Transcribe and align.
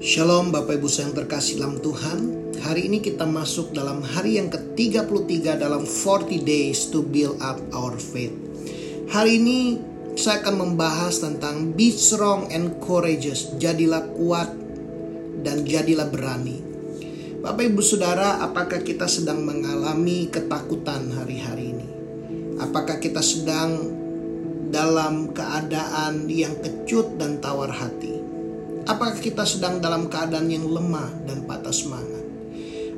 Shalom 0.00 0.48
Bapak 0.48 0.80
Ibu 0.80 0.88
yang 0.96 1.12
terkasih 1.12 1.60
dalam 1.60 1.76
Tuhan. 1.76 2.18
Hari 2.56 2.88
ini 2.88 3.04
kita 3.04 3.28
masuk 3.28 3.76
dalam 3.76 4.00
hari 4.00 4.40
yang 4.40 4.48
ke-33 4.48 5.60
dalam 5.60 5.84
40 5.84 6.40
days 6.40 6.88
to 6.88 7.04
build 7.04 7.36
up 7.36 7.60
our 7.76 8.00
faith. 8.00 8.32
Hari 9.12 9.36
ini 9.36 9.76
saya 10.16 10.40
akan 10.40 10.56
membahas 10.56 11.20
tentang 11.20 11.76
be 11.76 11.92
strong 11.92 12.48
and 12.48 12.80
courageous. 12.80 13.52
Jadilah 13.60 14.08
kuat 14.16 14.48
dan 15.44 15.68
jadilah 15.68 16.08
berani. 16.08 16.64
Bapak 17.44 17.68
Ibu 17.68 17.84
Saudara 17.84 18.40
apakah 18.40 18.80
kita 18.80 19.04
sedang 19.04 19.44
mengalami 19.44 20.32
ketakutan 20.32 21.12
hari-hari 21.12 21.76
ini? 21.76 21.88
Apakah 22.56 22.96
kita 23.04 23.20
sedang 23.20 23.84
dalam 24.72 25.36
keadaan 25.36 26.24
yang 26.24 26.56
kecut 26.64 27.20
dan 27.20 27.36
tawar 27.44 27.68
hati 27.68 28.19
Apakah 28.90 29.22
kita 29.22 29.46
sedang 29.46 29.78
dalam 29.78 30.10
keadaan 30.10 30.50
yang 30.50 30.66
lemah 30.66 31.22
dan 31.22 31.46
patah 31.46 31.70
semangat? 31.70 32.26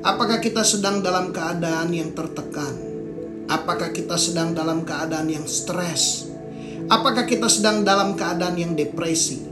Apakah 0.01 0.41
kita 0.41 0.65
sedang 0.65 1.05
dalam 1.05 1.29
keadaan 1.29 1.93
yang 1.93 2.17
tertekan? 2.17 2.73
Apakah 3.45 3.93
kita 3.93 4.17
sedang 4.17 4.57
dalam 4.57 4.81
keadaan 4.89 5.29
yang 5.29 5.45
stres? 5.45 6.33
Apakah 6.89 7.29
kita 7.29 7.45
sedang 7.45 7.85
dalam 7.85 8.17
keadaan 8.17 8.57
yang 8.57 8.73
depresi? 8.73 9.45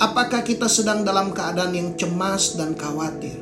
Apakah 0.00 0.40
kita 0.40 0.72
sedang 0.72 1.04
dalam 1.04 1.36
keadaan 1.36 1.76
yang 1.76 1.92
cemas 2.00 2.56
dan 2.56 2.72
khawatir? 2.72 3.36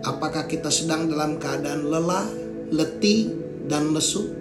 Apakah 0.00 0.48
kita 0.48 0.72
sedang 0.72 1.12
dalam 1.12 1.36
keadaan 1.36 1.84
lelah, 1.92 2.24
letih, 2.72 3.36
dan 3.68 3.92
lesu? 3.92 4.32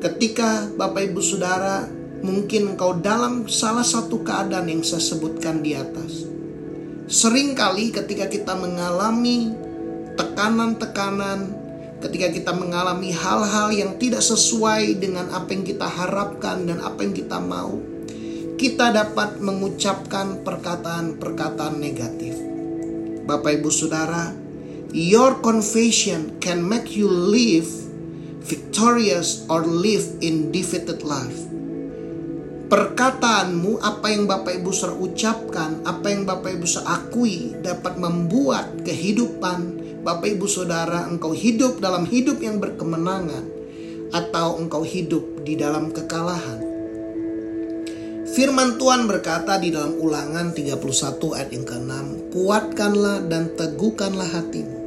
Ketika 0.00 0.72
Bapak 0.80 1.12
Ibu 1.12 1.20
Saudara 1.20 1.84
Mungkin 2.22 2.78
engkau 2.78 3.02
dalam 3.02 3.50
salah 3.50 3.82
satu 3.82 4.22
keadaan 4.22 4.70
yang 4.70 4.86
saya 4.86 5.02
sebutkan 5.02 5.58
di 5.58 5.74
atas. 5.74 6.22
Seringkali 7.10 7.90
ketika 7.90 8.30
kita 8.30 8.54
mengalami 8.54 9.50
tekanan-tekanan, 10.14 11.50
ketika 11.98 12.30
kita 12.30 12.52
mengalami 12.54 13.10
hal-hal 13.10 13.74
yang 13.74 13.98
tidak 13.98 14.22
sesuai 14.22 15.02
dengan 15.02 15.34
apa 15.34 15.50
yang 15.50 15.66
kita 15.66 15.82
harapkan 15.82 16.62
dan 16.62 16.78
apa 16.78 17.02
yang 17.02 17.10
kita 17.10 17.42
mau, 17.42 17.82
kita 18.54 18.94
dapat 18.94 19.42
mengucapkan 19.42 20.46
perkataan-perkataan 20.46 21.74
negatif. 21.82 22.38
Bapak 23.26 23.58
Ibu 23.58 23.70
Saudara, 23.74 24.30
your 24.94 25.42
confession 25.42 26.38
can 26.38 26.62
make 26.62 26.94
you 26.94 27.10
live 27.10 27.66
victorious 28.46 29.42
or 29.50 29.66
live 29.66 30.06
in 30.22 30.54
defeated 30.54 31.02
life 31.02 31.51
perkataanmu, 32.72 33.84
apa 33.84 34.08
yang 34.08 34.24
Bapak 34.24 34.56
Ibu 34.56 34.72
Saudara 34.72 34.96
ucapkan, 34.96 35.84
apa 35.84 36.08
yang 36.08 36.24
Bapak 36.24 36.56
Ibu 36.56 36.64
Saudara 36.64 37.04
akui 37.04 37.52
dapat 37.60 38.00
membuat 38.00 38.80
kehidupan 38.80 39.84
Bapak 40.00 40.32
Ibu 40.40 40.48
Saudara 40.48 41.04
engkau 41.04 41.36
hidup 41.36 41.84
dalam 41.84 42.08
hidup 42.08 42.40
yang 42.40 42.64
berkemenangan 42.64 43.44
atau 44.08 44.56
engkau 44.56 44.88
hidup 44.88 45.44
di 45.44 45.52
dalam 45.60 45.92
kekalahan. 45.92 46.64
Firman 48.32 48.80
Tuhan 48.80 49.04
berkata 49.04 49.60
di 49.60 49.68
dalam 49.68 50.00
ulangan 50.00 50.56
31 50.56 50.80
ayat 51.36 51.50
yang 51.52 51.68
ke-6 51.68 51.92
Kuatkanlah 52.32 53.28
dan 53.28 53.52
teguhkanlah 53.52 54.24
hatimu 54.24 54.78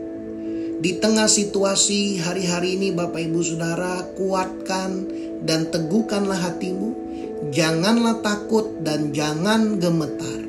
Di 0.82 0.98
tengah 0.98 1.30
situasi 1.30 2.18
hari-hari 2.26 2.74
ini 2.74 2.90
Bapak 2.90 3.22
Ibu 3.22 3.46
Saudara 3.46 4.02
Kuatkan 4.18 5.06
dan 5.46 5.70
teguhkanlah 5.70 6.42
hatimu 6.42 7.05
janganlah 7.52 8.22
takut 8.26 8.82
dan 8.82 9.14
jangan 9.14 9.78
gemetar. 9.78 10.42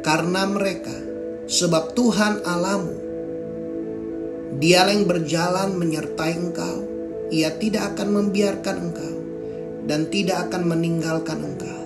Karena 0.00 0.48
mereka, 0.48 0.96
sebab 1.44 1.92
Tuhan 1.92 2.40
alamu, 2.44 2.96
dia 4.60 4.88
yang 4.88 5.06
berjalan 5.06 5.76
menyertai 5.76 6.34
engkau, 6.36 6.78
ia 7.30 7.54
tidak 7.56 7.94
akan 7.94 8.08
membiarkan 8.18 8.76
engkau 8.90 9.16
dan 9.86 10.10
tidak 10.10 10.50
akan 10.50 10.62
meninggalkan 10.68 11.38
engkau. 11.40 11.80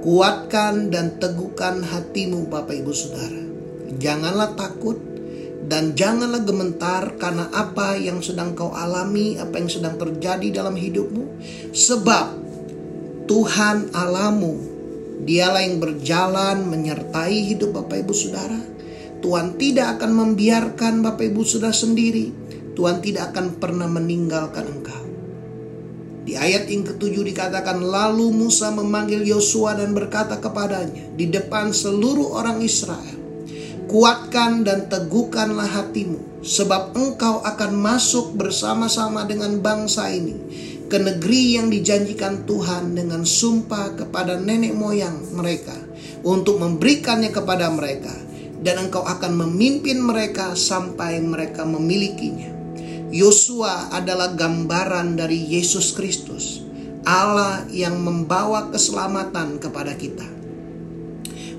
Kuatkan 0.00 0.88
dan 0.88 1.20
teguhkan 1.20 1.84
hatimu 1.84 2.48
Bapak 2.48 2.72
Ibu 2.72 2.92
Saudara. 2.94 3.42
Janganlah 4.00 4.56
takut 4.56 4.96
dan 5.68 5.92
janganlah 5.92 6.40
gemetar 6.40 7.20
karena 7.20 7.52
apa 7.52 8.00
yang 8.00 8.24
sedang 8.24 8.56
kau 8.56 8.72
alami, 8.72 9.36
apa 9.36 9.60
yang 9.60 9.68
sedang 9.68 10.00
terjadi 10.00 10.64
dalam 10.64 10.72
hidupmu. 10.72 11.24
Sebab 11.76 12.49
Tuhan 13.30 13.94
alamu. 13.94 14.58
Dialah 15.22 15.62
yang 15.62 15.78
berjalan 15.78 16.66
menyertai 16.66 17.54
hidup 17.54 17.78
Bapak 17.78 18.02
Ibu 18.02 18.10
Saudara. 18.10 18.58
Tuhan 19.22 19.54
tidak 19.54 20.02
akan 20.02 20.10
membiarkan 20.18 20.98
Bapak 20.98 21.30
Ibu 21.30 21.46
Saudara 21.46 21.70
sendiri. 21.70 22.34
Tuhan 22.74 22.98
tidak 22.98 23.30
akan 23.30 23.62
pernah 23.62 23.86
meninggalkan 23.86 24.66
engkau. 24.66 25.04
Di 26.26 26.34
ayat 26.34 26.66
yang 26.74 26.82
ketujuh 26.82 27.22
dikatakan 27.30 27.78
lalu 27.78 28.34
Musa 28.34 28.74
memanggil 28.74 29.22
Yosua 29.22 29.78
dan 29.78 29.94
berkata 29.94 30.42
kepadanya 30.42 31.14
di 31.14 31.30
depan 31.30 31.70
seluruh 31.70 32.34
orang 32.34 32.58
Israel. 32.66 33.14
Kuatkan 33.86 34.66
dan 34.66 34.90
teguhkanlah 34.90 35.70
hatimu 35.70 36.42
sebab 36.42 36.98
engkau 36.98 37.46
akan 37.46 37.78
masuk 37.78 38.34
bersama-sama 38.34 39.22
dengan 39.22 39.62
bangsa 39.62 40.10
ini 40.10 40.34
ke 40.90 40.98
negeri 40.98 41.54
yang 41.54 41.70
dijanjikan 41.70 42.50
Tuhan 42.50 42.98
dengan 42.98 43.22
sumpah 43.22 43.94
kepada 43.94 44.42
nenek 44.42 44.74
moyang 44.74 45.22
mereka 45.38 45.78
untuk 46.26 46.58
memberikannya 46.58 47.30
kepada 47.30 47.70
mereka 47.70 48.10
dan 48.58 48.90
engkau 48.90 49.06
akan 49.06 49.38
memimpin 49.38 50.02
mereka 50.02 50.58
sampai 50.58 51.22
mereka 51.22 51.62
memilikinya. 51.62 52.50
Yosua 53.14 53.94
adalah 53.94 54.34
gambaran 54.34 55.14
dari 55.14 55.38
Yesus 55.46 55.94
Kristus, 55.94 56.66
Allah 57.06 57.62
yang 57.70 57.98
membawa 58.02 58.70
keselamatan 58.74 59.62
kepada 59.62 59.94
kita. 59.94 60.26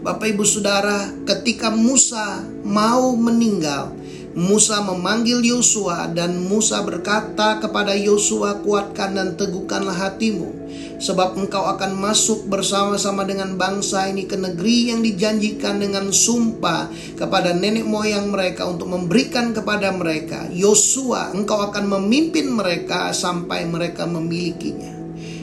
Bapak 0.02 0.28
Ibu 0.34 0.44
Saudara, 0.44 1.08
ketika 1.24 1.70
Musa 1.72 2.44
mau 2.68 3.14
meninggal, 3.14 3.94
Musa 4.32 4.80
memanggil 4.80 5.44
Yosua 5.44 6.08
dan 6.16 6.40
Musa 6.48 6.80
berkata 6.88 7.60
kepada 7.60 7.92
Yosua 7.92 8.64
kuatkan 8.64 9.12
dan 9.12 9.36
teguhkanlah 9.36 9.92
hatimu 9.92 10.62
sebab 11.02 11.34
engkau 11.36 11.66
akan 11.66 11.98
masuk 11.98 12.46
bersama-sama 12.46 13.26
dengan 13.26 13.58
bangsa 13.58 14.08
ini 14.08 14.30
ke 14.30 14.38
negeri 14.38 14.94
yang 14.94 15.02
dijanjikan 15.02 15.82
dengan 15.82 16.14
sumpah 16.14 16.88
kepada 17.18 17.58
nenek 17.58 17.84
moyang 17.84 18.30
mereka 18.30 18.70
untuk 18.70 18.88
memberikan 18.88 19.52
kepada 19.52 19.90
mereka. 19.92 20.46
Yosua 20.54 21.34
engkau 21.34 21.58
akan 21.68 21.90
memimpin 22.00 22.54
mereka 22.54 23.10
sampai 23.12 23.66
mereka 23.66 24.06
memilikinya. 24.06 24.94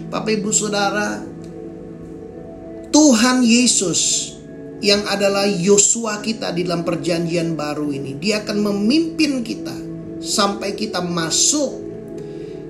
Bapak 0.08 0.32
Ibu 0.40 0.50
Saudara 0.54 1.20
Tuhan 2.88 3.44
Yesus 3.44 4.32
yang 4.78 5.02
adalah 5.10 5.46
Yosua 5.46 6.22
kita 6.22 6.54
di 6.54 6.62
dalam 6.62 6.86
perjanjian 6.86 7.58
baru 7.58 7.90
ini. 7.90 8.14
Dia 8.18 8.46
akan 8.46 8.58
memimpin 8.62 9.42
kita 9.42 9.74
sampai 10.22 10.78
kita 10.78 11.02
masuk 11.02 11.82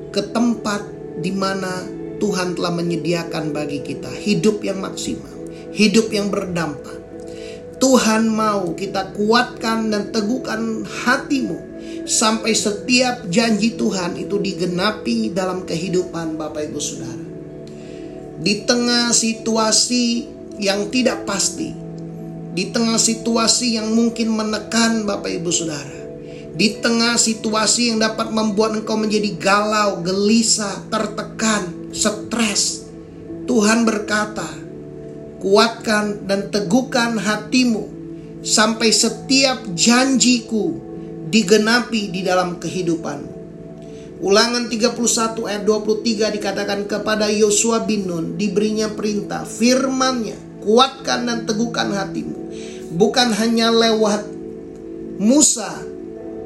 ke 0.09 0.25
tempat 0.33 0.85
di 1.21 1.33
mana 1.33 1.85
Tuhan 2.19 2.57
telah 2.57 2.73
menyediakan 2.75 3.55
bagi 3.55 3.85
kita 3.85 4.11
hidup 4.11 4.65
yang 4.65 4.81
maksimal, 4.81 5.33
hidup 5.71 6.11
yang 6.11 6.33
berdampak. 6.33 6.97
Tuhan 7.79 8.27
mau 8.27 8.75
kita 8.75 9.15
kuatkan 9.15 9.95
dan 9.95 10.11
teguhkan 10.11 10.83
hatimu 10.83 11.55
sampai 12.11 12.51
setiap 12.51 13.31
janji 13.31 13.79
Tuhan 13.79 14.19
itu 14.19 14.35
digenapi 14.35 15.31
dalam 15.31 15.63
kehidupan 15.63 16.35
Bapak 16.35 16.67
Ibu 16.67 16.81
Saudara. 16.83 17.27
Di 18.43 18.67
tengah 18.67 19.15
situasi 19.15 20.27
yang 20.59 20.91
tidak 20.91 21.23
pasti, 21.23 21.71
di 22.59 22.75
tengah 22.75 22.99
situasi 22.99 23.79
yang 23.79 23.95
mungkin 23.95 24.35
menekan 24.35 25.07
Bapak 25.07 25.31
Ibu 25.31 25.47
Saudara. 25.55 25.95
Di 26.59 26.83
tengah 26.83 27.15
situasi 27.15 27.95
yang 27.95 28.03
dapat 28.03 28.35
membuat 28.35 28.83
engkau 28.83 28.99
menjadi 28.99 29.31
galau, 29.39 30.03
gelisah, 30.03 30.91
tertekan, 30.91 31.71
stres. 31.95 32.91
Tuhan 33.47 33.87
berkata, 33.87 34.51
kuatkan 35.39 36.27
dan 36.27 36.51
teguhkan 36.51 37.15
hatimu 37.15 37.87
sampai 38.43 38.91
setiap 38.91 39.63
janjiku 39.79 40.75
digenapi 41.31 42.11
di 42.11 42.27
dalam 42.27 42.59
kehidupanmu. 42.59 43.39
Ulangan 44.19 44.67
31 44.67 45.47
ayat 45.47 45.63
23 45.63 46.35
dikatakan 46.43 46.91
kepada 46.91 47.31
Yosua 47.31 47.87
bin 47.87 48.11
Nun 48.11 48.35
diberinya 48.35 48.91
perintah 48.91 49.47
firmannya 49.47 50.59
kuatkan 50.59 51.23
dan 51.23 51.47
teguhkan 51.47 51.95
hatimu 51.95 52.38
bukan 52.99 53.31
hanya 53.39 53.71
lewat 53.71 54.27
Musa, 55.23 55.71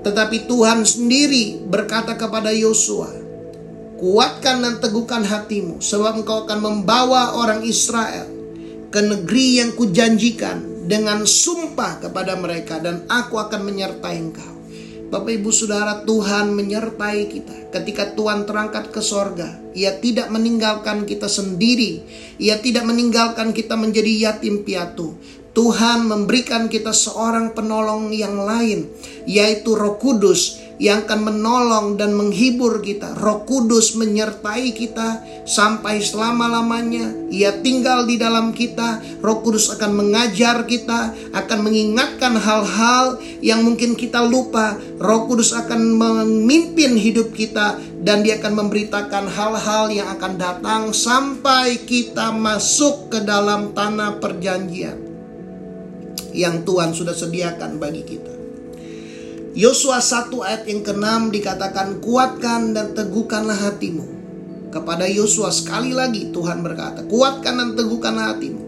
tetapi 0.04 0.44
Tuhan 0.44 0.84
sendiri 0.84 1.64
berkata 1.64 2.14
kepada 2.20 2.52
Yosua, 2.52 3.08
"Kuatkan 3.96 4.60
dan 4.60 4.76
teguhkan 4.76 5.24
hatimu, 5.24 5.80
sebab 5.80 6.20
engkau 6.20 6.44
akan 6.44 6.60
membawa 6.60 7.40
orang 7.40 7.64
Israel 7.64 8.28
ke 8.92 9.00
negeri 9.00 9.64
yang 9.64 9.72
kujanjikan 9.72 10.84
dengan 10.84 11.24
sumpah 11.24 12.02
kepada 12.02 12.36
mereka 12.36 12.82
dan 12.82 13.06
aku 13.08 13.40
akan 13.40 13.64
menyertai 13.64 14.16
engkau. 14.20 14.52
Bapak 15.12 15.28
Ibu 15.28 15.52
Saudara 15.52 16.04
Tuhan 16.08 16.56
menyertai 16.56 17.28
kita 17.28 17.56
ketika 17.68 18.16
Tuhan 18.16 18.48
terangkat 18.48 18.88
ke 18.88 19.00
sorga. 19.04 19.60
Ia 19.76 20.00
tidak 20.00 20.32
meninggalkan 20.32 21.04
kita 21.04 21.28
sendiri. 21.28 22.00
Ia 22.40 22.56
tidak 22.64 22.88
meninggalkan 22.88 23.52
kita 23.52 23.76
menjadi 23.76 24.08
yatim 24.28 24.64
piatu. 24.64 25.12
Tuhan 25.52 26.08
memberikan 26.08 26.72
kita 26.72 26.96
seorang 26.96 27.52
penolong 27.52 28.08
yang 28.08 28.40
lain, 28.40 28.88
yaitu 29.28 29.76
Roh 29.76 30.00
Kudus 30.00 30.56
yang 30.80 31.04
akan 31.04 31.28
menolong 31.28 32.00
dan 32.00 32.16
menghibur 32.16 32.80
kita. 32.80 33.12
Roh 33.20 33.44
Kudus 33.44 33.92
menyertai 33.92 34.72
kita 34.72 35.20
sampai 35.44 36.00
selama-lamanya. 36.00 37.28
Ia 37.28 37.60
tinggal 37.60 38.08
di 38.08 38.16
dalam 38.16 38.56
kita. 38.56 39.04
Roh 39.20 39.44
Kudus 39.44 39.68
akan 39.76 39.92
mengajar 39.92 40.64
kita, 40.64 41.12
akan 41.36 41.58
mengingatkan 41.68 42.32
hal-hal 42.32 43.20
yang 43.44 43.60
mungkin 43.60 43.92
kita 43.92 44.24
lupa. 44.24 44.80
Roh 44.96 45.28
Kudus 45.28 45.52
akan 45.52 46.00
memimpin 46.00 46.96
hidup 46.96 47.36
kita 47.36 47.76
dan 48.00 48.24
dia 48.24 48.40
akan 48.40 48.66
memberitakan 48.66 49.28
hal-hal 49.28 49.92
yang 49.92 50.08
akan 50.16 50.40
datang 50.40 50.82
sampai 50.96 51.76
kita 51.84 52.32
masuk 52.32 53.12
ke 53.12 53.20
dalam 53.20 53.76
tanah 53.76 54.16
perjanjian 54.16 55.01
yang 56.32 56.64
Tuhan 56.64 56.96
sudah 56.96 57.12
sediakan 57.12 57.76
bagi 57.76 58.02
kita. 58.04 58.32
Yosua 59.52 60.00
1 60.00 60.32
ayat 60.32 60.64
yang 60.64 60.80
ke-6 60.80 61.28
dikatakan 61.28 62.00
kuatkan 62.00 62.72
dan 62.72 62.96
teguhkanlah 62.96 63.68
hatimu. 63.68 64.08
Kepada 64.72 65.04
Yosua 65.04 65.52
sekali 65.52 65.92
lagi 65.92 66.32
Tuhan 66.32 66.64
berkata, 66.64 67.04
kuatkan 67.04 67.60
dan 67.60 67.68
teguhkanlah 67.76 68.32
hatimu. 68.32 68.64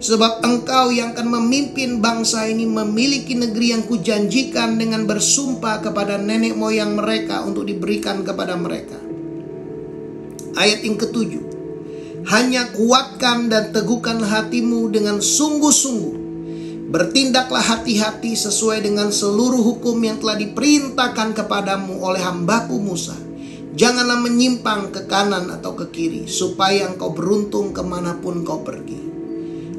Sebab 0.00 0.40
engkau 0.40 0.88
yang 0.88 1.12
akan 1.12 1.28
memimpin 1.36 2.00
bangsa 2.00 2.48
ini 2.48 2.64
memiliki 2.64 3.36
negeri 3.36 3.76
yang 3.76 3.84
kujanjikan 3.84 4.80
dengan 4.80 5.04
bersumpah 5.04 5.84
kepada 5.84 6.16
nenek 6.16 6.56
moyang 6.56 6.96
mereka 6.96 7.44
untuk 7.44 7.68
diberikan 7.68 8.24
kepada 8.24 8.56
mereka. 8.56 8.96
Ayat 10.56 10.80
yang 10.80 10.96
ketujuh. 10.96 11.44
Hanya 12.24 12.72
kuatkan 12.72 13.52
dan 13.52 13.68
teguhkan 13.70 14.24
hatimu 14.24 14.88
dengan 14.88 15.20
sungguh-sungguh 15.20 16.21
Bertindaklah 16.92 17.64
hati-hati 17.64 18.36
sesuai 18.36 18.84
dengan 18.84 19.08
seluruh 19.08 19.64
hukum 19.64 19.96
yang 20.04 20.20
telah 20.20 20.36
diperintahkan 20.36 21.32
kepadamu 21.32 22.04
oleh 22.04 22.20
hambaku 22.20 22.76
Musa. 22.76 23.16
Janganlah 23.72 24.20
menyimpang 24.20 24.92
ke 24.92 25.08
kanan 25.08 25.48
atau 25.48 25.72
ke 25.72 25.88
kiri, 25.88 26.28
supaya 26.28 26.92
engkau 26.92 27.16
beruntung 27.16 27.72
ke 27.72 27.80
mana 27.80 28.20
pun 28.20 28.44
kau 28.44 28.60
pergi. 28.60 29.00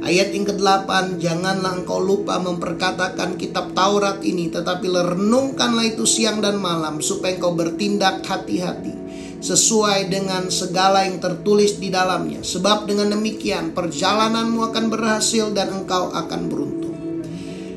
Ayat 0.02 0.34
yang 0.34 0.58
ke-8, 0.58 1.22
janganlah 1.22 1.86
engkau 1.86 2.02
lupa 2.02 2.42
memperkatakan 2.42 3.38
kitab 3.38 3.78
Taurat 3.78 4.18
ini, 4.26 4.50
tetapi 4.50 4.90
renungkanlah 4.90 5.94
itu 5.94 6.10
siang 6.10 6.42
dan 6.42 6.58
malam, 6.58 6.98
supaya 6.98 7.38
engkau 7.38 7.54
bertindak 7.54 8.26
hati-hati 8.26 9.06
sesuai 9.38 10.10
dengan 10.10 10.50
segala 10.50 11.06
yang 11.06 11.22
tertulis 11.22 11.78
di 11.78 11.94
dalamnya. 11.94 12.42
Sebab 12.42 12.90
dengan 12.90 13.14
demikian 13.14 13.78
perjalananmu 13.78 14.66
akan 14.74 14.86
berhasil 14.90 15.54
dan 15.54 15.70
engkau 15.70 16.10
akan 16.10 16.42
beruntung. 16.50 16.93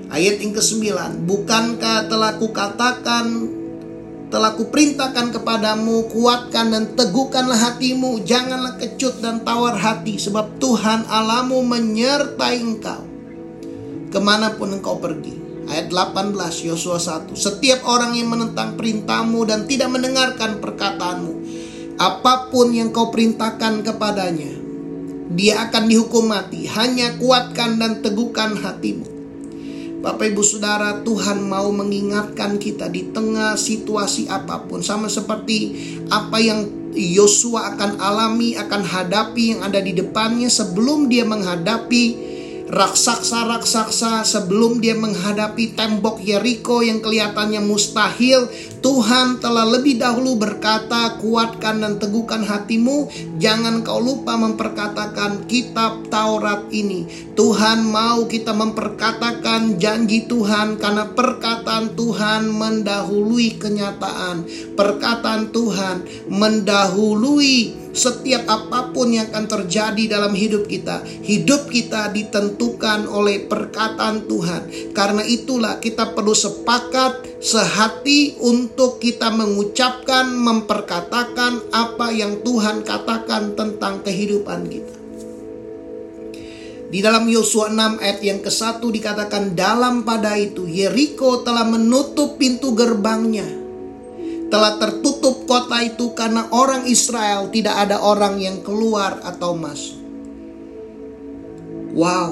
Ayat 0.06 0.38
yang 0.38 0.55
ke-9, 0.55 0.87
bukankah 1.26 2.06
telah 2.06 2.38
kukatakan 2.38 3.26
telah 4.26 4.58
kuperintahkan 4.58 5.35
kepadamu 5.38 6.11
kuatkan 6.11 6.75
dan 6.75 6.85
teguhkanlah 6.99 7.58
hatimu 7.58 8.23
janganlah 8.26 8.75
kecut 8.75 9.23
dan 9.23 9.43
tawar 9.47 9.79
hati 9.79 10.19
sebab 10.19 10.58
Tuhan 10.62 11.06
Alamu 11.11 11.62
menyertai 11.62 12.58
engkau. 12.58 13.03
Ke 14.11 14.19
mana 14.23 14.55
pun 14.55 14.79
engkau 14.79 14.99
pergi. 14.99 15.35
Ayat 15.67 15.91
18 15.91 16.38
Yosua 16.70 17.02
1 17.02 17.35
setiap 17.35 17.82
orang 17.91 18.14
yang 18.14 18.31
menentang 18.31 18.79
perintahmu 18.79 19.43
dan 19.50 19.67
tidak 19.67 19.91
mendengarkan 19.91 20.62
perkataanmu 20.62 21.35
apa 21.99 22.55
pun 22.55 22.70
yang 22.70 22.94
kau 22.94 23.11
perintahkan 23.11 23.82
kepadanya 23.82 24.55
dia 25.35 25.67
akan 25.67 25.91
dihukum 25.91 26.31
mati. 26.31 26.70
Hanya 26.70 27.19
kuatkan 27.19 27.82
dan 27.82 27.99
teguhkan 27.99 28.55
hatimu 28.55 29.15
Bapak 30.06 30.23
Ibu 30.23 30.43
Saudara, 30.47 31.03
Tuhan 31.03 31.50
mau 31.50 31.67
mengingatkan 31.75 32.62
kita 32.62 32.87
di 32.87 33.11
tengah 33.11 33.58
situasi 33.58 34.31
apa 34.31 34.62
pun. 34.62 34.79
Sama 34.79 35.11
seperti 35.11 35.75
apa 36.06 36.38
yang 36.38 36.62
Yosua 36.94 37.75
akan 37.75 37.99
alami, 37.99 38.55
akan 38.55 38.87
hadapi 38.87 39.58
yang 39.58 39.67
ada 39.67 39.82
di 39.82 39.91
depannya 39.91 40.47
sebelum 40.47 41.11
dia 41.11 41.26
menghadapi 41.26 42.25
raksasa-raksasa 42.66 44.26
sebelum 44.26 44.82
dia 44.82 44.98
menghadapi 44.98 45.78
tembok 45.78 46.18
Yeriko 46.18 46.82
yang 46.82 46.98
kelihatannya 46.98 47.62
mustahil, 47.62 48.50
Tuhan 48.82 49.38
telah 49.38 49.66
lebih 49.66 49.98
dahulu 49.98 50.38
berkata, 50.38 51.18
"Kuatkan 51.22 51.82
dan 51.82 51.98
teguhkan 52.02 52.42
hatimu, 52.42 53.10
jangan 53.38 53.86
kau 53.86 54.02
lupa 54.02 54.34
memperkatakan 54.34 55.46
kitab 55.46 56.06
Taurat 56.10 56.66
ini." 56.74 57.06
Tuhan 57.38 57.86
mau 57.86 58.26
kita 58.26 58.50
memperkatakan 58.50 59.78
janji 59.78 60.26
Tuhan 60.26 60.78
karena 60.78 61.06
perkataan 61.14 61.94
Tuhan 61.94 62.50
mendahului 62.50 63.58
kenyataan. 63.62 64.46
Perkataan 64.74 65.54
Tuhan 65.54 66.02
mendahului 66.30 67.86
setiap 67.96 68.44
apa 68.44 68.93
pun 68.93 69.08
yang 69.08 69.32
akan 69.32 69.48
terjadi 69.48 70.20
dalam 70.20 70.37
hidup 70.37 70.69
kita, 70.69 71.00
hidup 71.25 71.72
kita 71.72 72.12
ditentukan 72.12 73.08
oleh 73.08 73.48
perkataan 73.48 74.28
Tuhan. 74.28 74.93
Karena 74.93 75.25
itulah 75.25 75.81
kita 75.81 76.12
perlu 76.12 76.37
sepakat 76.37 77.40
sehati 77.40 78.37
untuk 78.44 79.00
kita 79.00 79.32
mengucapkan, 79.32 80.28
memperkatakan 80.28 81.72
apa 81.72 82.12
yang 82.12 82.44
Tuhan 82.44 82.84
katakan 82.84 83.56
tentang 83.56 84.04
kehidupan 84.04 84.69
kita. 84.69 84.94
Di 86.87 87.02
dalam 87.02 87.26
Yosua 87.26 87.75
6 87.75 87.99
ayat 87.99 88.20
yang 88.22 88.38
ke-1 88.46 88.78
dikatakan 88.78 89.58
dalam 89.58 90.06
pada 90.06 90.38
itu 90.38 90.70
Yeriko 90.70 91.42
telah 91.42 91.66
menutup 91.66 92.38
pintu 92.38 92.78
gerbangnya 92.78 93.66
telah 94.46 94.78
tertutup 94.78 95.36
kota 95.46 95.81
itu 95.87 96.12
karena 96.12 96.50
orang 96.50 96.84
Israel 96.90 97.48
tidak 97.48 97.87
ada 97.87 98.02
orang 98.02 98.43
yang 98.43 98.60
keluar 98.60 99.22
atau 99.22 99.54
masuk. 99.54 99.98
Wow. 101.96 102.31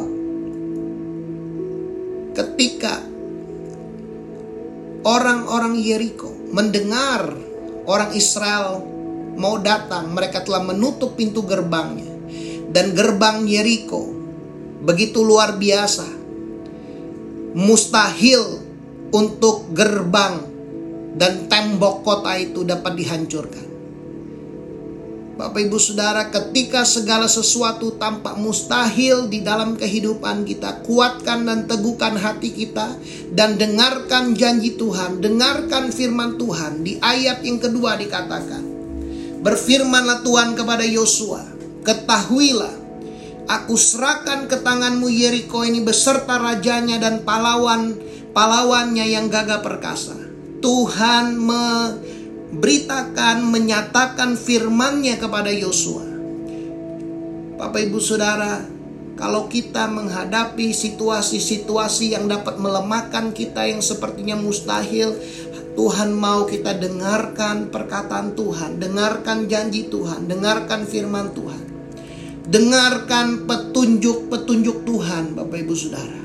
Ketika 2.34 3.00
orang-orang 5.06 5.79
Yeriko 5.79 6.29
mendengar 6.50 7.32
orang 7.86 8.12
Israel 8.12 8.82
mau 9.39 9.56
datang, 9.62 10.10
mereka 10.12 10.43
telah 10.43 10.60
menutup 10.60 11.15
pintu 11.15 11.46
gerbangnya. 11.46 12.12
Dan 12.74 12.91
gerbang 12.93 13.46
Yeriko 13.46 14.03
begitu 14.82 15.22
luar 15.22 15.55
biasa. 15.55 16.06
Mustahil 17.55 18.43
untuk 19.15 19.70
gerbang 19.70 20.54
dan 21.15 21.47
tembok 21.47 22.03
kota 22.03 22.35
itu 22.39 22.67
dapat 22.67 22.99
dihancurkan. 22.99 23.67
Bapak 25.35 25.67
Ibu 25.67 25.79
Saudara, 25.83 26.31
ketika 26.31 26.87
segala 26.87 27.27
sesuatu 27.27 27.99
tampak 27.99 28.39
mustahil 28.39 29.27
di 29.27 29.43
dalam 29.43 29.75
kehidupan 29.75 30.47
kita, 30.47 30.87
kuatkan 30.87 31.43
dan 31.43 31.67
teguhkan 31.67 32.15
hati 32.15 32.55
kita 32.55 32.94
dan 33.35 33.59
dengarkan 33.59 34.39
janji 34.39 34.79
Tuhan, 34.79 35.19
dengarkan 35.19 35.91
firman 35.91 36.39
Tuhan. 36.39 36.87
Di 36.87 37.03
ayat 37.03 37.43
yang 37.43 37.59
kedua 37.59 37.99
dikatakan, 37.99 38.63
Berfirmanlah 39.43 40.23
Tuhan 40.23 40.55
kepada 40.55 40.87
Yosua, 40.87 41.43
ketahuilah 41.83 42.85
Aku 43.44 43.77
serahkan 43.77 44.49
ke 44.49 44.56
tanganmu 44.65 45.05
Yeriko 45.13 45.69
ini 45.69 45.85
beserta 45.85 46.41
rajanya 46.41 46.97
dan 46.97 47.29
pahlawan 47.29 47.93
pahlawannya 48.33 49.05
yang 49.05 49.29
gagah 49.29 49.61
perkasa. 49.61 50.17
Tuhan 50.65 51.37
memberitakan, 51.37 53.44
menyatakan 53.44 54.33
firman-Nya 54.33 55.21
kepada 55.21 55.53
Yosua. 55.53 56.09
Bapak 57.61 57.85
Ibu 57.85 58.01
Saudara, 58.01 58.65
kalau 59.13 59.44
kita 59.53 59.85
menghadapi 59.93 60.73
situasi-situasi 60.73 62.17
yang 62.17 62.33
dapat 62.33 62.56
melemahkan 62.56 63.37
kita 63.37 63.69
yang 63.69 63.85
sepertinya 63.85 64.41
mustahil, 64.41 65.13
Tuhan 65.77 66.17
mau 66.17 66.49
kita 66.49 66.81
dengarkan 66.81 67.69
perkataan 67.69 68.33
Tuhan, 68.33 68.81
dengarkan 68.81 69.44
janji 69.44 69.93
Tuhan, 69.93 70.33
dengarkan 70.33 70.89
firman 70.89 71.37
Tuhan. 71.37 71.61
Dengarkan 72.49 73.44
petunjuk-petunjuk 73.44 74.89
Tuhan, 74.89 75.37
Bapak 75.37 75.61
Ibu 75.61 75.77
Saudara. 75.77 76.23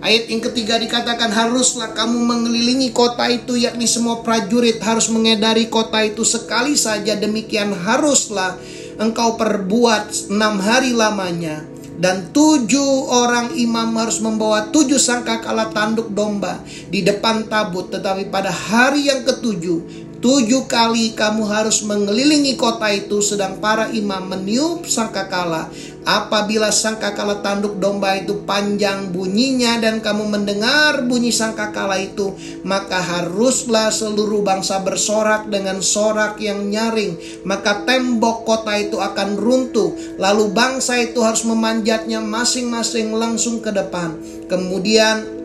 Ayat 0.00 0.32
yang 0.32 0.40
ketiga 0.40 0.80
dikatakan 0.80 1.28
haruslah 1.28 1.92
kamu 1.92 2.24
mengelilingi 2.24 2.88
kota 2.88 3.28
itu 3.28 3.60
yakni 3.60 3.84
semua 3.84 4.24
prajurit 4.24 4.80
harus 4.80 5.12
mengedari 5.12 5.68
kota 5.68 6.00
itu 6.00 6.24
sekali 6.24 6.72
saja 6.72 7.20
demikian 7.20 7.76
haruslah 7.76 8.56
engkau 8.96 9.36
perbuat 9.36 10.32
enam 10.32 10.56
hari 10.56 10.96
lamanya 10.96 11.68
dan 12.00 12.32
tujuh 12.32 13.12
orang 13.12 13.52
imam 13.60 13.92
harus 14.00 14.24
membawa 14.24 14.72
tujuh 14.72 14.96
sangkakala 14.96 15.68
tanduk 15.68 16.08
domba 16.16 16.64
di 16.88 17.04
depan 17.04 17.44
tabut. 17.44 17.92
Tetapi 17.92 18.32
pada 18.32 18.48
hari 18.48 19.12
yang 19.12 19.20
ketujuh 19.28 20.08
Tujuh 20.20 20.68
kali 20.68 21.16
kamu 21.16 21.48
harus 21.48 21.80
mengelilingi 21.80 22.52
kota 22.60 22.92
itu 22.92 23.24
sedang 23.24 23.56
para 23.56 23.88
imam 23.88 24.28
meniup 24.28 24.84
sangkakala. 24.84 25.72
Apabila 26.04 26.72
sangkakala 26.72 27.44
tanduk 27.44 27.76
domba 27.76 28.16
itu 28.16 28.44
panjang 28.48 29.12
bunyinya 29.12 29.76
dan 29.80 30.00
kamu 30.00 30.32
mendengar 30.32 31.04
bunyi 31.04 31.28
sangkakala 31.28 32.00
itu, 32.00 32.32
maka 32.64 33.00
haruslah 33.00 33.92
seluruh 33.92 34.40
bangsa 34.40 34.80
bersorak 34.80 35.52
dengan 35.52 35.84
sorak 35.84 36.40
yang 36.40 36.72
nyaring. 36.72 37.20
Maka 37.44 37.84
tembok 37.84 38.48
kota 38.48 38.76
itu 38.80 38.96
akan 38.96 39.36
runtuh. 39.36 39.92
Lalu 40.16 40.52
bangsa 40.56 40.96
itu 41.00 41.20
harus 41.20 41.44
memanjatnya 41.44 42.24
masing-masing 42.24 43.12
langsung 43.12 43.60
ke 43.60 43.68
depan. 43.68 44.16
Kemudian 44.48 45.39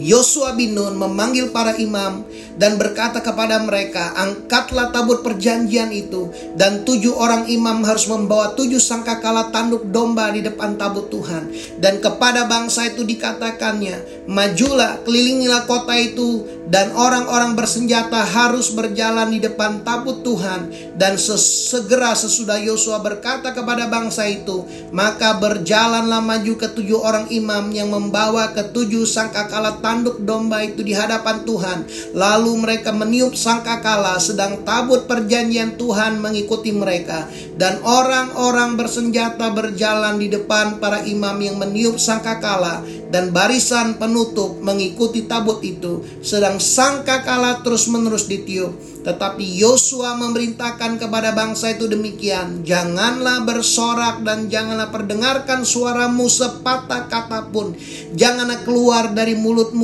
Yosua 0.00 0.56
bin 0.56 0.72
Nun 0.72 0.96
memanggil 0.96 1.52
para 1.52 1.76
imam 1.76 2.24
dan 2.56 2.80
berkata 2.80 3.20
kepada 3.20 3.60
mereka, 3.60 4.16
Angkatlah 4.16 4.88
tabut 4.88 5.20
perjanjian 5.20 5.92
itu 5.92 6.32
dan 6.56 6.88
tujuh 6.88 7.12
orang 7.12 7.44
imam 7.52 7.84
harus 7.84 8.08
membawa 8.08 8.56
tujuh 8.56 8.80
sangkakala 8.80 9.52
tanduk 9.52 9.92
domba 9.92 10.32
di 10.32 10.40
depan 10.40 10.80
tabut 10.80 11.12
Tuhan. 11.12 11.52
Dan 11.76 12.00
kepada 12.00 12.48
bangsa 12.48 12.88
itu 12.88 13.04
dikatakannya, 13.04 14.24
Majulah, 14.24 15.04
kelilingilah 15.04 15.68
kota 15.68 15.92
itu 16.00 16.48
dan 16.70 16.96
orang-orang 16.96 17.58
bersenjata 17.58 18.24
harus 18.24 18.72
berjalan 18.72 19.28
di 19.36 19.44
depan 19.44 19.84
tabut 19.84 20.24
Tuhan. 20.24 20.72
Dan 20.96 21.20
segera 21.20 22.16
sesudah 22.16 22.56
Yosua 22.56 23.04
berkata 23.04 23.52
kepada 23.52 23.84
bangsa 23.90 24.24
itu, 24.24 24.64
maka 24.96 25.36
berjalanlah 25.36 26.24
maju 26.24 26.54
ketujuh 26.56 27.00
orang 27.00 27.26
imam 27.28 27.68
yang 27.74 27.92
membawa 27.92 28.52
ketujuh 28.56 29.04
sangkakala 29.04 29.76
tanduk 29.82 29.89
tanduk 29.90 30.22
domba 30.22 30.62
itu 30.62 30.86
di 30.86 30.94
hadapan 30.94 31.42
Tuhan. 31.42 31.78
Lalu 32.14 32.62
mereka 32.62 32.94
meniup 32.94 33.34
sangkakala 33.34 34.22
sedang 34.22 34.62
tabut 34.62 35.10
perjanjian 35.10 35.74
Tuhan 35.74 36.22
mengikuti 36.22 36.70
mereka. 36.70 37.26
Dan 37.58 37.82
orang-orang 37.82 38.78
bersenjata 38.78 39.50
berjalan 39.50 40.22
di 40.22 40.30
depan 40.30 40.78
para 40.78 41.02
imam 41.02 41.34
yang 41.42 41.58
meniup 41.58 41.98
sangkakala 41.98 42.86
dan 43.10 43.34
barisan 43.34 43.98
penutup 43.98 44.62
mengikuti 44.62 45.26
tabut 45.26 45.58
itu. 45.66 46.06
Sedang 46.22 46.62
sangkakala 46.62 47.66
terus 47.66 47.90
menerus 47.90 48.30
ditiup. 48.30 48.70
Tetapi 49.00 49.56
Yosua 49.56 50.12
memerintahkan 50.20 51.00
kepada 51.00 51.32
bangsa 51.32 51.72
itu 51.72 51.88
demikian, 51.88 52.60
janganlah 52.68 53.48
bersorak 53.48 54.20
dan 54.20 54.52
janganlah 54.52 54.92
perdengarkan 54.92 55.64
suaramu 55.64 56.28
sepatah 56.28 57.08
kata 57.08 57.48
pun. 57.48 57.72
Janganlah 58.12 58.60
keluar 58.60 59.16
dari 59.16 59.32
mulutmu 59.32 59.79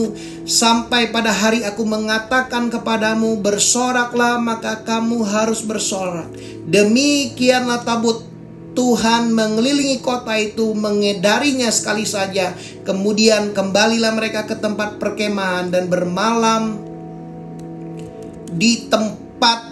sampai 0.49 1.11
pada 1.15 1.31
hari 1.31 1.63
aku 1.63 1.83
mengatakan 1.85 2.69
kepadamu 2.73 3.39
bersoraklah 3.41 4.39
maka 4.41 4.83
kamu 4.87 5.23
harus 5.27 5.63
bersorak. 5.63 6.31
Demikianlah 6.67 7.87
tabut 7.87 8.27
Tuhan 8.77 9.33
mengelilingi 9.33 10.05
kota 10.05 10.37
itu 10.37 10.77
mengedarinya 10.77 11.73
sekali 11.73 12.05
saja. 12.05 12.53
Kemudian 12.85 13.57
kembalilah 13.57 14.13
mereka 14.13 14.45
ke 14.45 14.55
tempat 14.61 15.01
perkemahan 15.01 15.73
dan 15.73 15.89
bermalam 15.89 16.77
di 18.53 18.89
tempat 18.93 19.26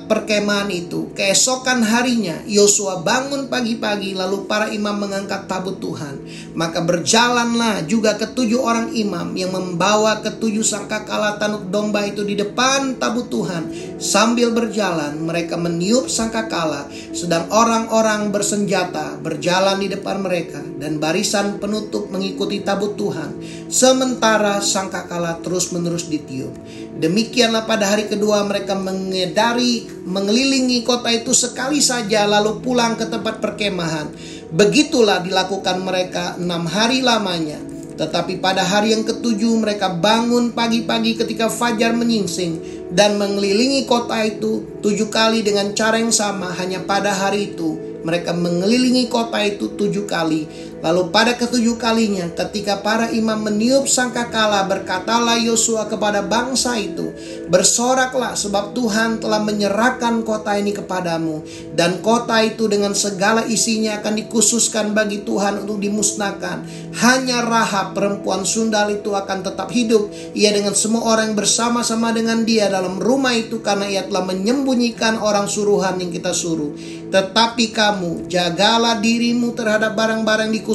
perkemahan 0.07 0.71
itu. 0.71 1.13
Keesokan 1.17 1.85
harinya 1.85 2.41
Yosua 2.49 3.01
bangun 3.03 3.49
pagi-pagi 3.49 4.17
lalu 4.17 4.45
para 4.49 4.71
imam 4.71 4.95
mengangkat 4.97 5.49
tabut 5.51 5.81
Tuhan. 5.81 6.23
Maka 6.55 6.85
berjalanlah 6.85 7.85
juga 7.89 8.15
ketujuh 8.15 8.61
orang 8.61 8.93
imam 8.95 9.35
yang 9.35 9.53
membawa 9.53 10.23
ketujuh 10.23 10.63
sangkakala 10.63 11.37
tanuk 11.37 11.69
domba 11.69 12.05
itu 12.07 12.23
di 12.23 12.37
depan 12.37 12.97
tabut 13.01 13.29
Tuhan. 13.29 13.97
Sambil 14.01 14.53
berjalan 14.53 15.19
mereka 15.21 15.57
meniup 15.57 16.07
sangkakala 16.07 16.87
sedang 17.15 17.49
orang-orang 17.51 18.29
bersenjata 18.31 19.17
berjalan 19.21 19.81
di 19.81 19.89
depan 19.91 20.21
mereka 20.21 20.61
dan 20.79 21.01
barisan 21.01 21.57
penutup 21.59 22.13
mengikuti 22.13 22.61
tabut 22.61 22.95
Tuhan. 22.95 23.41
Sementara 23.71 24.61
sangkakala 24.61 25.41
terus-menerus 25.41 26.07
ditiup. 26.07 26.53
Demikianlah 26.95 27.67
pada 27.67 27.91
hari 27.91 28.07
kedua 28.07 28.47
mereka 28.47 28.79
mengedari 28.79 29.87
mengelilingi 30.05 30.85
kota 30.85 31.09
itu 31.09 31.33
sekali 31.33 31.81
saja 31.81 32.29
lalu 32.29 32.61
pulang 32.61 32.95
ke 32.95 33.09
tempat 33.09 33.41
perkemahan. 33.41 34.13
Begitulah 34.53 35.25
dilakukan 35.25 35.81
mereka 35.81 36.37
enam 36.37 36.69
hari 36.69 37.01
lamanya. 37.01 37.59
Tetapi 37.95 38.43
pada 38.43 38.67
hari 38.67 38.91
yang 38.91 39.07
ketujuh 39.07 39.55
mereka 39.55 39.87
bangun 39.87 40.51
pagi-pagi 40.51 41.15
ketika 41.15 41.47
fajar 41.47 41.95
menyingsing 41.95 42.59
dan 42.91 43.15
mengelilingi 43.23 43.87
kota 43.87 44.19
itu 44.27 44.83
tujuh 44.83 45.09
kali 45.15 45.47
dengan 45.47 45.71
cara 45.79 46.03
yang 46.03 46.11
sama 46.11 46.51
hanya 46.59 46.83
pada 46.83 47.15
hari 47.15 47.55
itu 47.55 47.95
mereka 48.05 48.37
mengelilingi 48.37 49.09
kota 49.09 49.41
itu 49.41 49.73
tujuh 49.79 50.05
kali. 50.05 50.74
Lalu 50.85 51.09
pada 51.09 51.33
ketujuh 51.33 51.81
kalinya 51.81 52.29
ketika 52.37 52.85
para 52.85 53.09
imam 53.09 53.41
meniup 53.41 53.89
sangkakala 53.89 54.69
berkatalah 54.69 55.41
Yosua 55.41 55.89
kepada 55.89 56.21
bangsa 56.21 56.77
itu. 56.77 57.09
Bersoraklah 57.49 58.37
sebab 58.37 58.77
Tuhan 58.77 59.17
telah 59.17 59.41
menyerahkan 59.41 60.21
kota 60.29 60.61
ini 60.61 60.77
kepadamu. 60.77 61.41
Dan 61.73 62.05
kota 62.05 62.37
itu 62.45 62.69
dengan 62.69 62.93
segala 62.93 63.49
isinya 63.49 63.97
akan 64.05 64.13
dikhususkan 64.21 64.93
bagi 64.93 65.25
Tuhan 65.25 65.65
untuk 65.65 65.81
dimusnahkan. 65.81 66.69
Hanya 67.01 67.41
Rahab 67.41 67.97
perempuan 67.97 68.45
sundal 68.45 68.93
itu 68.93 69.17
akan 69.17 69.41
tetap 69.41 69.73
hidup. 69.73 70.13
Ia 70.37 70.53
dengan 70.53 70.77
semua 70.77 71.17
orang 71.17 71.33
bersama-sama 71.33 72.13
dengan 72.13 72.45
dia 72.45 72.69
dalam 72.69 73.01
rumah 73.01 73.33
itu 73.33 73.65
karena 73.65 73.89
ia 73.89 74.05
telah 74.05 74.29
menyembunyikan 74.29 75.17
orang 75.17 75.49
suruhan 75.49 75.97
yang 75.97 76.13
kita 76.13 76.37
suruh. 76.37 76.77
Tetapi 77.09 77.71
kamu 77.71 78.27
jagalah 78.27 78.99
dirimu 78.99 79.55
terhadap 79.55 79.95
barang-barang 79.95 80.51
dikhususkan 80.51 80.74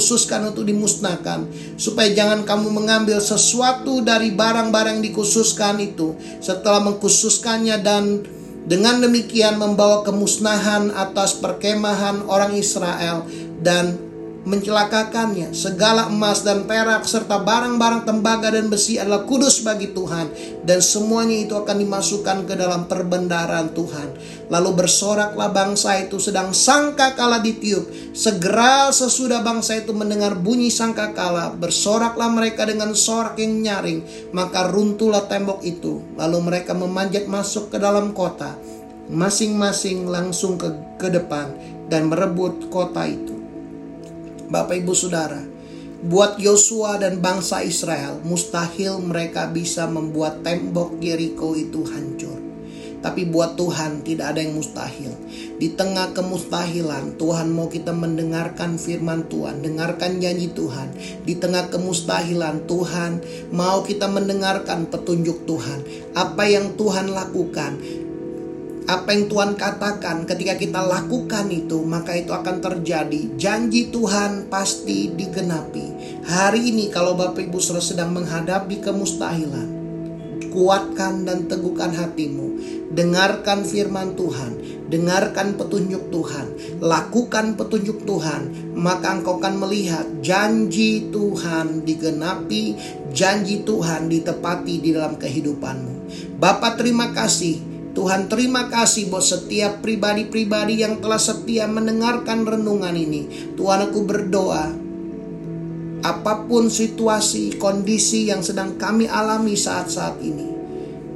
untuk 0.50 0.66
dimusnahkan, 0.66 1.46
supaya 1.76 2.10
jangan 2.16 2.48
kamu 2.48 2.72
mengambil 2.72 3.20
sesuatu 3.22 4.02
dari 4.02 4.34
barang-barang 4.34 5.04
dikhususkan 5.04 5.78
itu 5.84 6.18
setelah 6.40 6.82
mengkhususkannya 6.88 7.78
dan 7.84 8.24
dengan 8.66 9.02
demikian 9.02 9.56
membawa 9.58 10.04
kemusnahan 10.04 10.92
atas 10.94 11.38
perkemahan 11.38 12.26
orang 12.28 12.54
Israel 12.58 13.26
dan 13.60 14.09
mencelakakannya. 14.48 15.52
Segala 15.52 16.08
emas 16.08 16.46
dan 16.46 16.64
perak 16.64 17.04
serta 17.04 17.44
barang-barang 17.44 18.08
tembaga 18.08 18.54
dan 18.54 18.72
besi 18.72 18.96
adalah 18.96 19.28
kudus 19.28 19.60
bagi 19.66 19.92
Tuhan 19.92 20.32
dan 20.64 20.80
semuanya 20.80 21.36
itu 21.44 21.54
akan 21.58 21.78
dimasukkan 21.80 22.38
ke 22.48 22.54
dalam 22.56 22.88
perbendaharaan 22.88 23.76
Tuhan. 23.76 24.08
Lalu 24.50 24.70
bersoraklah 24.82 25.54
bangsa 25.54 26.00
itu 26.02 26.18
sedang 26.18 26.56
sangka 26.56 27.14
kala 27.14 27.44
ditiup. 27.44 28.16
Segera 28.16 28.90
sesudah 28.90 29.46
bangsa 29.46 29.78
itu 29.78 29.94
mendengar 29.94 30.34
bunyi 30.34 30.74
sangka 30.74 31.14
kala, 31.14 31.54
bersoraklah 31.54 32.32
mereka 32.34 32.66
dengan 32.66 32.98
sorak 32.98 33.38
yang 33.38 33.62
nyaring, 33.62 34.02
maka 34.34 34.66
runtuhlah 34.70 35.30
tembok 35.30 35.62
itu. 35.62 36.02
Lalu 36.18 36.38
mereka 36.42 36.74
memanjat 36.74 37.30
masuk 37.30 37.70
ke 37.70 37.78
dalam 37.78 38.12
kota, 38.18 38.58
masing-masing 39.10 40.10
langsung 40.10 40.58
ke, 40.58 40.74
ke 40.98 41.14
depan 41.14 41.54
dan 41.90 42.10
merebut 42.10 42.74
kota 42.74 43.06
itu. 43.06 43.39
Bapak 44.50 44.82
Ibu 44.82 44.98
Saudara, 44.98 45.46
buat 46.02 46.42
Yosua 46.42 46.98
dan 46.98 47.22
bangsa 47.22 47.62
Israel 47.62 48.18
mustahil 48.26 48.98
mereka 48.98 49.46
bisa 49.46 49.86
membuat 49.86 50.42
tembok 50.42 50.98
Jericho 50.98 51.54
itu 51.54 51.86
hancur. 51.86 52.42
Tapi 52.98 53.30
buat 53.30 53.54
Tuhan 53.54 54.02
tidak 54.02 54.34
ada 54.34 54.42
yang 54.42 54.58
mustahil. 54.58 55.14
Di 55.62 55.78
tengah 55.78 56.18
kemustahilan, 56.18 57.16
Tuhan 57.22 57.54
mau 57.54 57.70
kita 57.70 57.94
mendengarkan 57.94 58.82
firman 58.82 59.30
Tuhan, 59.30 59.62
dengarkan 59.62 60.18
janji 60.18 60.50
Tuhan. 60.50 60.98
Di 61.24 61.38
tengah 61.38 61.70
kemustahilan, 61.70 62.66
Tuhan 62.66 63.22
mau 63.54 63.86
kita 63.86 64.10
mendengarkan 64.10 64.90
petunjuk 64.90 65.46
Tuhan. 65.46 65.86
Apa 66.18 66.50
yang 66.50 66.74
Tuhan 66.74 67.14
lakukan, 67.14 67.78
apa 68.90 69.14
yang 69.14 69.30
Tuhan 69.30 69.54
katakan 69.54 70.26
ketika 70.26 70.58
kita 70.58 70.82
lakukan 70.82 71.46
itu 71.54 71.86
maka 71.86 72.18
itu 72.18 72.34
akan 72.34 72.58
terjadi. 72.58 73.38
Janji 73.38 73.94
Tuhan 73.94 74.50
pasti 74.50 75.14
digenapi. 75.14 76.18
Hari 76.26 76.74
ini 76.74 76.90
kalau 76.90 77.14
Bapak 77.14 77.46
Ibu 77.46 77.62
Saudara 77.62 77.86
sedang 77.86 78.18
menghadapi 78.18 78.82
kemustahilan 78.82 79.78
kuatkan 80.50 81.22
dan 81.22 81.46
teguhkan 81.46 81.94
hatimu. 81.94 82.50
Dengarkan 82.90 83.62
firman 83.62 84.18
Tuhan 84.18 84.58
dengarkan 84.90 85.54
petunjuk 85.54 86.10
Tuhan 86.10 86.82
lakukan 86.82 87.54
petunjuk 87.54 88.10
Tuhan 88.10 88.74
maka 88.74 89.14
engkau 89.22 89.38
akan 89.38 89.62
melihat 89.62 90.10
janji 90.26 91.14
Tuhan 91.14 91.86
digenapi 91.86 92.74
janji 93.14 93.62
Tuhan 93.62 94.10
ditepati 94.10 94.82
di 94.82 94.90
dalam 94.98 95.22
kehidupanmu. 95.22 95.94
Bapak 96.42 96.82
terima 96.82 97.14
kasih 97.14 97.69
Tuhan 97.90 98.30
terima 98.30 98.70
kasih 98.70 99.10
buat 99.10 99.26
setiap 99.26 99.82
pribadi-pribadi 99.82 100.86
yang 100.86 101.02
telah 101.02 101.18
setia 101.18 101.66
mendengarkan 101.66 102.46
renungan 102.46 102.94
ini. 102.94 103.54
Tuhan 103.58 103.90
aku 103.90 104.00
berdoa 104.06 104.90
apa 106.00 106.48
pun 106.48 106.72
situasi, 106.72 107.60
kondisi 107.60 108.32
yang 108.32 108.40
sedang 108.40 108.80
kami 108.80 109.10
alami 109.10 109.58
saat-saat 109.58 110.22
ini. 110.24 110.48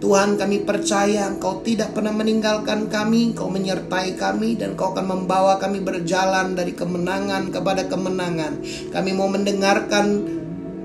Tuhan 0.04 0.36
kami 0.36 0.68
percaya 0.68 1.32
Engkau 1.32 1.64
tidak 1.64 1.96
pernah 1.96 2.12
meninggalkan 2.12 2.92
kami, 2.92 3.32
Engkau 3.32 3.48
menyertai 3.48 4.20
kami 4.20 4.60
dan 4.60 4.76
Engkau 4.76 4.92
akan 4.92 5.08
membawa 5.08 5.56
kami 5.56 5.80
berjalan 5.80 6.60
dari 6.60 6.76
kemenangan 6.76 7.48
kepada 7.56 7.88
kemenangan. 7.88 8.60
Kami 8.92 9.12
mau 9.16 9.32
mendengarkan 9.32 10.28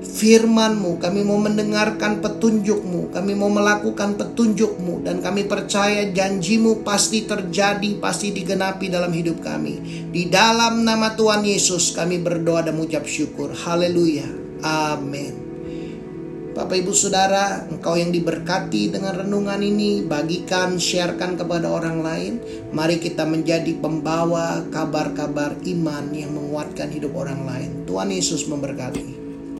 firman-Mu, 0.02 1.02
kami 1.02 1.26
mau 1.26 1.38
mendengarkan 1.38 2.22
petunjuk-Mu, 2.22 3.10
kami 3.10 3.32
mau 3.34 3.50
melakukan 3.50 4.14
petunjuk-Mu 4.14 5.02
dan 5.02 5.18
kami 5.18 5.46
percaya 5.50 6.10
janji-Mu 6.10 6.86
pasti 6.86 7.26
terjadi, 7.26 7.98
pasti 7.98 8.30
digenapi 8.30 8.90
dalam 8.90 9.10
hidup 9.10 9.42
kami. 9.42 10.06
Di 10.10 10.30
dalam 10.30 10.86
nama 10.86 11.14
Tuhan 11.14 11.42
Yesus 11.42 11.94
kami 11.94 12.22
berdoa 12.22 12.66
dan 12.66 12.78
mengucap 12.78 13.06
syukur. 13.06 13.50
Haleluya. 13.54 14.26
Amin. 14.62 15.48
Bapak 16.58 16.74
Ibu 16.74 16.90
Saudara, 16.90 17.70
engkau 17.70 17.94
yang 17.94 18.10
diberkati 18.10 18.90
dengan 18.90 19.14
renungan 19.14 19.62
ini, 19.62 20.02
bagikan, 20.02 20.74
sharekan 20.74 21.38
kepada 21.38 21.70
orang 21.70 22.02
lain. 22.02 22.42
Mari 22.74 22.98
kita 22.98 23.22
menjadi 23.22 23.78
pembawa 23.78 24.66
kabar-kabar 24.66 25.54
iman 25.62 26.10
yang 26.10 26.34
menguatkan 26.34 26.90
hidup 26.90 27.14
orang 27.14 27.46
lain. 27.46 27.70
Tuhan 27.86 28.10
Yesus 28.10 28.50
memberkati. 28.50 29.17